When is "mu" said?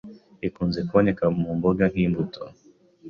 1.37-1.49